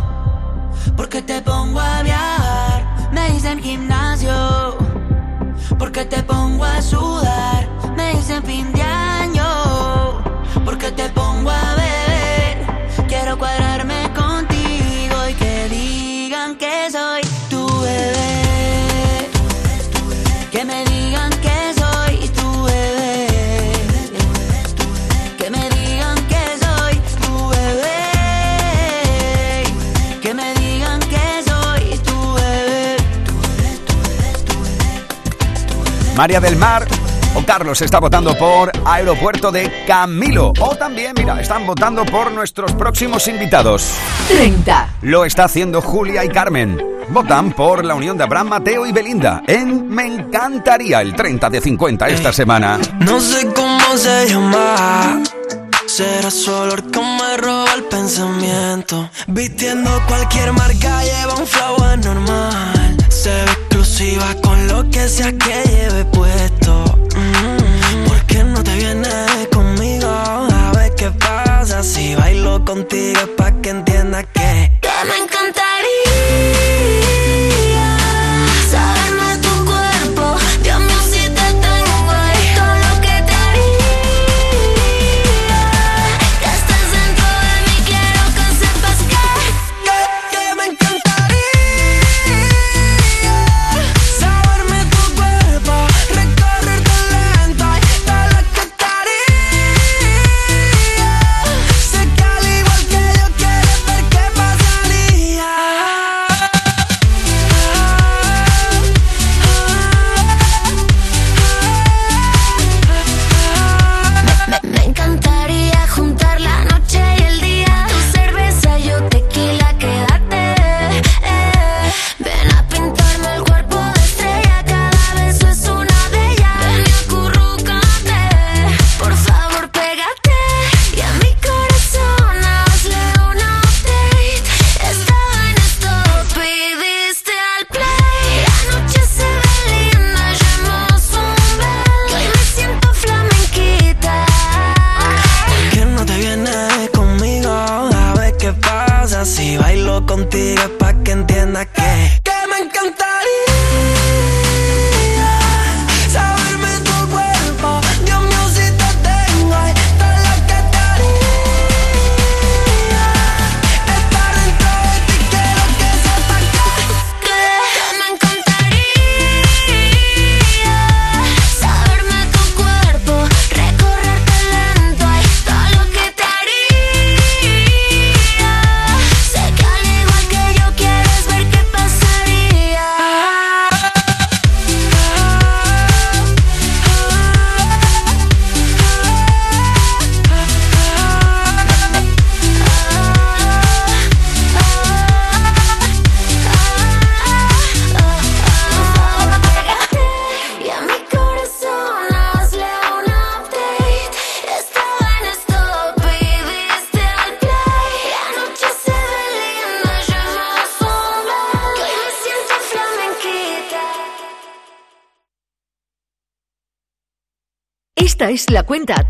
[0.98, 3.12] Porque te pongo a viajar.
[3.14, 4.76] Me dicen gimnasio.
[5.78, 7.70] Porque te pongo a sudar.
[7.96, 8.81] Me dicen fin de
[36.16, 36.88] María del Mar
[37.34, 40.54] o Carlos está votando por Aeropuerto de Camilo.
[40.60, 43.94] O también, mira, están votando por nuestros próximos invitados.
[44.28, 44.96] 30.
[45.04, 46.78] Lo está haciendo Julia y Carmen.
[47.10, 51.62] Votan por la unión de Abraham, Mateo y Belinda en Me encantaría el 30 de
[51.62, 52.80] 50 esta semana.
[53.00, 55.22] No sé cómo se llama.
[55.86, 59.10] Será su olor que me roba el pensamiento.
[59.28, 62.81] Vistiendo cualquier marca, lleva un flow anormal
[63.22, 66.84] se ve exclusiva con lo que sea que lleve puesto.
[67.16, 70.08] Mm, ¿Por qué no te vienes conmigo?
[70.10, 75.41] A ver qué pasa si bailo contigo pa' que entiendas que, que me encanta.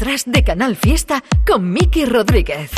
[0.02, 2.72] atrás de Canal Fiesta con Miki Rodríguez.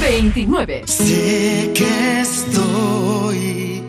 [0.00, 0.84] 29.
[0.86, 3.82] Sé que estoy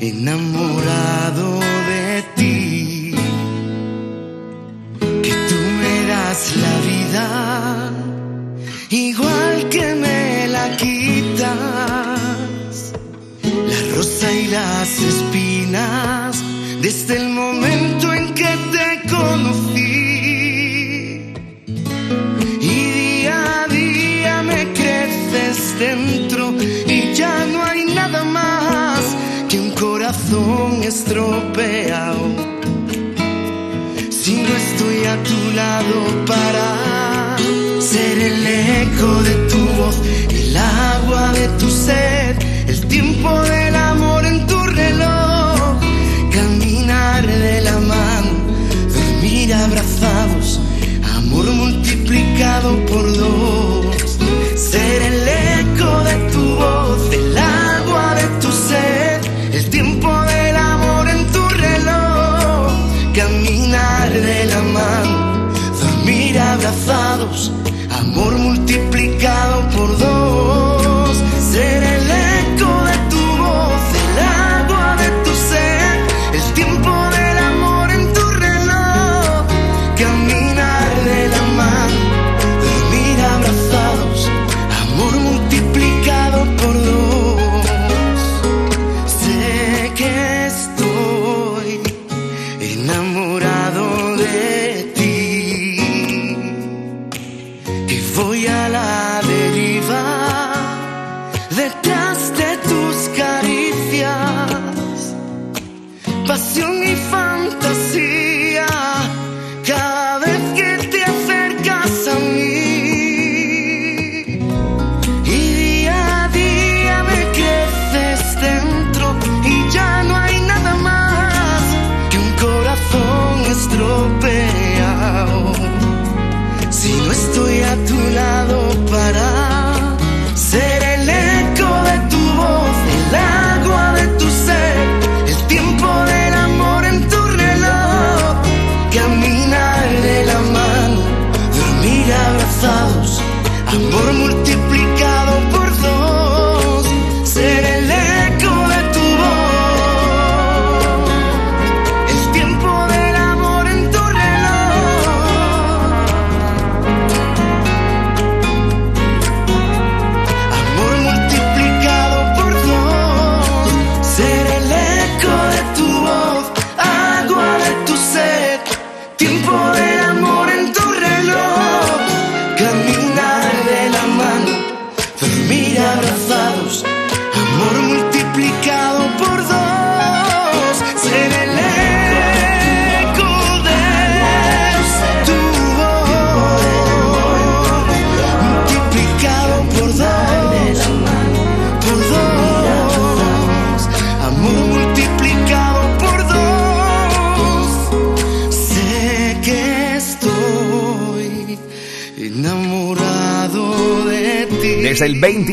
[0.00, 3.14] enamorado de ti,
[5.22, 7.92] que tú me das la vida
[8.88, 11.52] igual que me la quitas,
[13.42, 16.42] la rosa y las espinas
[16.80, 20.07] desde el momento en que te conocí.
[25.80, 28.98] y ya no hay nada más
[29.48, 32.26] que un corazón estropeado.
[34.10, 37.36] Si no estoy a tu lado para
[37.80, 40.00] ser el eco de tu voz,
[40.30, 45.78] el agua de tu ser, el tiempo del amor en tu reloj,
[46.32, 48.30] caminar de la mano,
[48.92, 50.58] dormir abrazados,
[51.18, 53.37] amor multiplicado por dos.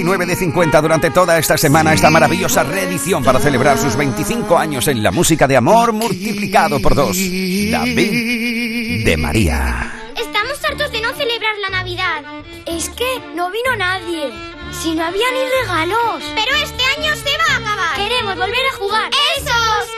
[0.05, 4.87] 29 de 50 durante toda esta semana, esta maravillosa reedición para celebrar sus 25 años
[4.87, 7.17] en la música de amor multiplicado por dos.
[7.17, 10.11] David de María.
[10.15, 12.23] Estamos hartos de no celebrar la Navidad.
[12.67, 14.31] Es que no vino nadie.
[14.71, 16.23] Si no había ni regalos.
[16.35, 17.95] Pero este año se va a acabar.
[17.95, 19.09] Queremos volver a jugar.
[19.37, 19.89] ¡Esos!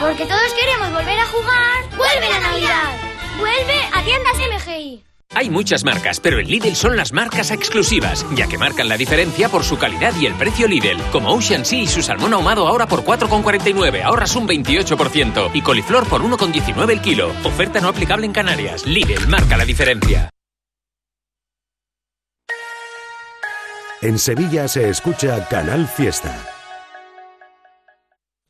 [0.00, 1.90] Porque todos queremos volver a jugar.
[1.94, 2.96] ¡Vuelve la Navidad!
[3.38, 5.13] ¡Vuelve a tiendas MGI!
[5.34, 9.48] Hay muchas marcas, pero en Lidl son las marcas exclusivas, ya que marcan la diferencia
[9.48, 11.02] por su calidad y el precio Lidl.
[11.10, 15.50] Como Ocean Sea y su salmón ahumado ahora por 4,49, ahorras un 28%.
[15.54, 17.30] Y coliflor por 1,19 el kilo.
[17.44, 18.86] Oferta no aplicable en Canarias.
[18.86, 20.30] Lidl marca la diferencia.
[24.02, 26.53] En Sevilla se escucha Canal Fiesta.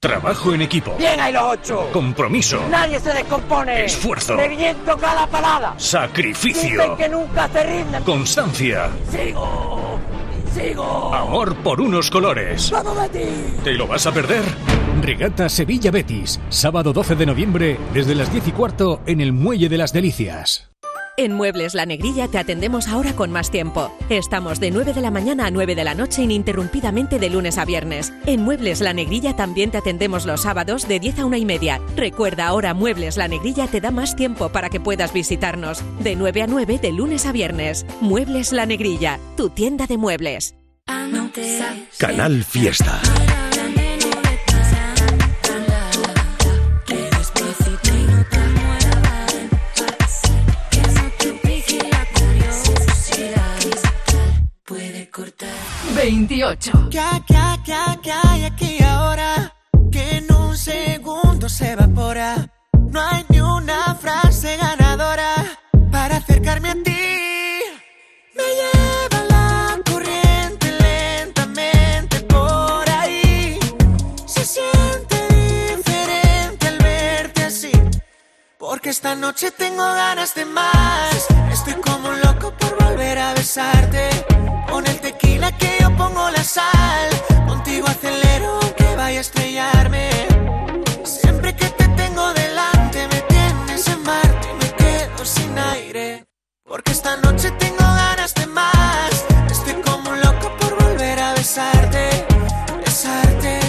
[0.04, 0.94] Trabajo en equipo.
[0.98, 1.88] Bien ahí los ocho.
[1.90, 2.60] Compromiso.
[2.70, 3.86] Nadie se descompone.
[3.86, 4.36] Esfuerzo.
[4.36, 5.72] Reviento cada parada.
[5.78, 6.72] Sacrificio.
[6.72, 8.04] Dicen que nunca se rinden.
[8.04, 8.90] Constancia.
[9.10, 9.98] Sigo.
[10.52, 11.14] Sigo.
[11.14, 12.70] Amor por unos colores.
[12.70, 13.64] ¡Vamos, Betis!
[13.64, 14.44] ¿Te lo vas a perder?
[15.00, 16.38] Regata Sevilla Betis.
[16.50, 20.73] Sábado 12 de noviembre desde las 10 y cuarto en el Muelle de las Delicias.
[21.16, 23.96] En Muebles La Negrilla te atendemos ahora con más tiempo.
[24.08, 27.64] Estamos de 9 de la mañana a 9 de la noche ininterrumpidamente de lunes a
[27.64, 28.12] viernes.
[28.26, 31.80] En Muebles La Negrilla también te atendemos los sábados de 10 a 1 y media.
[31.94, 35.84] Recuerda ahora Muebles La Negrilla te da más tiempo para que puedas visitarnos.
[36.00, 37.86] De 9 a 9 de lunes a viernes.
[38.00, 40.56] Muebles La Negrilla, tu tienda de muebles.
[41.96, 43.00] Canal Fiesta.
[56.04, 56.90] 28.
[56.90, 57.34] ¿Qué, qué,
[57.64, 59.54] qué, qué hay aquí ahora?
[59.90, 62.46] Que en un segundo se evapora.
[62.90, 65.32] No hay ni una frase ganadora
[65.90, 67.06] para acercarme a ti.
[68.36, 73.58] Me lleva la corriente lentamente por ahí.
[74.26, 77.72] Se siente diferente al verte así.
[78.58, 81.28] Porque esta noche tengo ganas de más.
[81.50, 84.10] Estoy como un loco por volver a besarte.
[84.68, 85.23] Pon el tequila que
[85.96, 87.08] pongo la sal.
[87.46, 90.10] Contigo acelero aunque vaya a estrellarme.
[91.04, 96.26] Siempre que te tengo delante me tienes en Marte y me quedo sin aire.
[96.64, 99.24] Porque esta noche tengo ganas de más.
[99.50, 102.26] Estoy como un loco por volver a besarte,
[102.84, 103.60] besarte.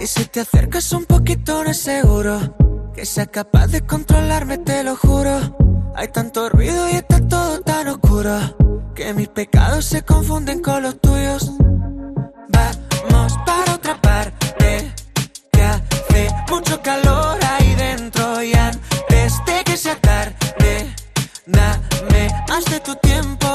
[0.00, 2.54] Y si te acercas un poquito no es seguro
[2.94, 5.56] que sea capaz de controlarme, te lo juro.
[5.96, 8.38] Hay tanto ruido y está todo tan oscuro
[8.94, 11.50] que mis pecados se confunden con los tuyos.
[13.46, 14.92] Para otra parte
[15.52, 20.94] que hace mucho calor ahí dentro y antes de que sea tarde,
[21.46, 23.48] dame más de tu tiempo.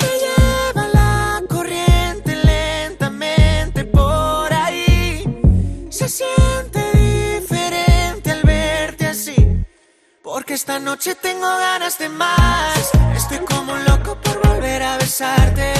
[0.00, 5.24] Me lleva la corriente lentamente por ahí.
[5.90, 9.36] Se siente diferente al verte así.
[10.22, 12.90] Porque esta noche tengo ganas de más.
[13.16, 15.72] Estoy como un loco por volver a besarte.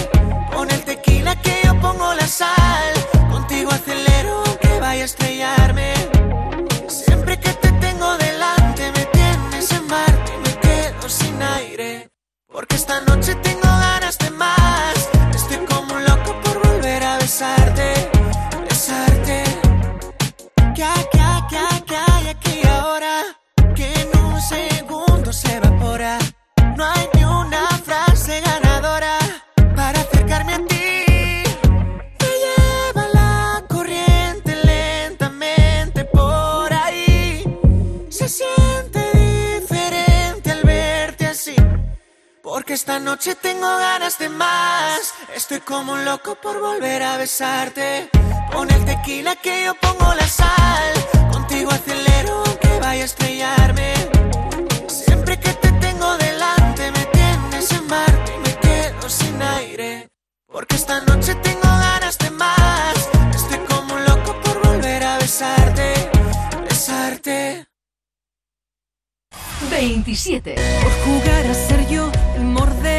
[0.52, 2.94] Pon el tequila que yo pongo la sal.
[3.58, 5.92] Contigo acelero aunque vaya a estrellarme.
[6.86, 12.08] Siempre que te tengo delante me tienes en Marte y me quedo sin aire.
[12.46, 15.08] Porque esta noche tengo ganas de más.
[15.34, 17.57] Estoy como un loco por volver a besarte,
[42.68, 45.14] Porque esta noche tengo ganas de más.
[45.34, 48.10] Estoy como un loco por volver a besarte.
[48.52, 50.92] Pon el tequila que yo pongo la sal.
[51.32, 53.94] Contigo acelero aunque vaya a estrellarme.
[54.86, 60.08] Siempre que te tengo delante me tienes en Marte y me quedo sin aire.
[60.52, 63.08] Porque esta noche tengo ganas de más.
[63.34, 66.10] Estoy como un loco por volver a besarte,
[66.68, 67.67] besarte.
[69.70, 70.54] 27.
[70.82, 72.97] Por jugar a ser yo, el morder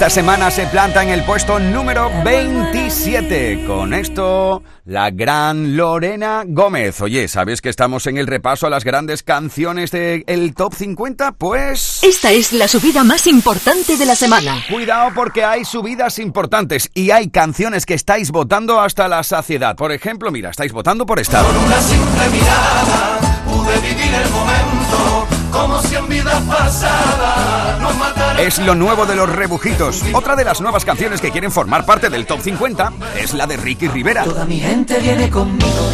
[0.00, 3.66] Esta semana se planta en el puesto número 27.
[3.66, 7.02] Con esto, la gran Lorena Gómez.
[7.02, 11.32] Oye, ¿sabes que estamos en el repaso a las grandes canciones del Top 50?
[11.32, 12.02] Pues...
[12.02, 14.64] Esta es la subida más importante de la semana.
[14.70, 19.76] Cuidado porque hay subidas importantes y hay canciones que estáis votando hasta la saciedad.
[19.76, 21.42] Por ejemplo, mira, estáis votando por esta.
[21.42, 28.42] Una simple mirada pude vivir el momento como si en vida pasada nos matara.
[28.42, 30.02] Es lo nuevo de los rebujitos.
[30.12, 33.56] Otra de las nuevas canciones que quieren formar parte del Top 50 es la de
[33.56, 34.24] Ricky Rivera.
[34.24, 35.90] Toda mi gente viene conmigo.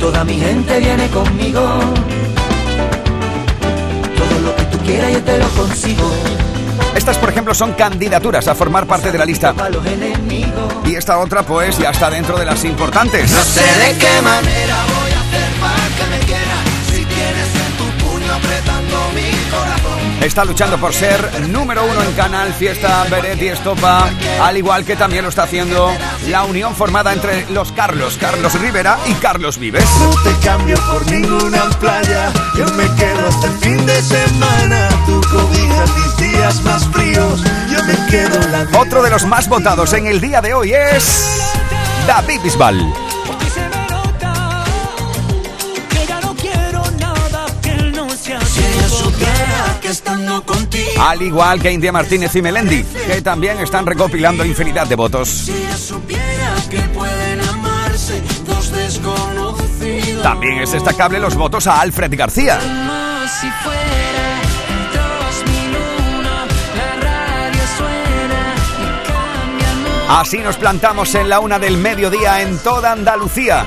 [0.00, 1.60] Toda mi gente viene conmigo.
[4.16, 6.12] Todo lo que tú quieras yo te lo consigo.
[6.94, 9.54] Estas, por ejemplo, son candidaturas a formar parte de la lista.
[10.84, 13.30] Y esta otra, pues, ya está dentro de las importantes.
[13.30, 15.13] No sé de qué manera voy
[20.24, 24.08] Está luchando por ser número uno en Canal Fiesta Beretti Estopa,
[24.40, 25.92] al igual que también lo está haciendo
[26.28, 29.84] la unión formada entre los Carlos, Carlos Rivera y Carlos Vives.
[30.00, 32.32] No te cambio por ninguna playa.
[32.56, 34.88] Yo me quedo hasta el fin de semana.
[35.04, 37.42] Tu cobija mis días más fríos.
[37.70, 41.52] Yo me quedo la Otro de los más votados en el día de hoy es
[42.06, 43.13] David Bisbal.
[50.98, 55.50] Al igual que India Martínez y Melendi, que también están recopilando infinidad de votos.
[60.22, 62.58] También es destacable los votos a Alfred García.
[70.08, 73.62] Así nos plantamos en la una del mediodía en toda Andalucía.